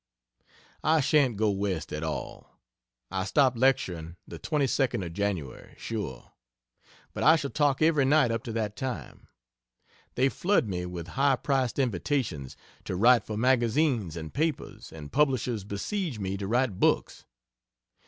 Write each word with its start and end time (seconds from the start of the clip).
I 0.83 0.99
shan't 0.99 1.37
go 1.37 1.51
West 1.51 1.93
at 1.93 2.03
all. 2.03 2.59
I 3.11 3.23
stop 3.23 3.55
lecturing 3.55 4.15
the 4.27 4.39
22d 4.39 5.05
of 5.05 5.13
January, 5.13 5.75
sure. 5.77 6.31
But 7.13 7.23
I 7.23 7.35
shall 7.35 7.51
talk 7.51 7.83
every 7.83 8.05
night 8.05 8.31
up 8.31 8.41
to 8.45 8.51
that 8.53 8.75
time. 8.75 9.27
They 10.15 10.27
flood 10.27 10.67
me 10.67 10.87
with 10.87 11.09
high 11.09 11.35
priced 11.35 11.77
invitations 11.77 12.57
to 12.85 12.95
write 12.95 13.23
for 13.27 13.37
magazines 13.37 14.17
and 14.17 14.33
papers, 14.33 14.91
and 14.91 15.11
publishers 15.11 15.63
besiege 15.63 16.17
me 16.17 16.35
to 16.35 16.47
write 16.47 16.79
books. 16.79 17.25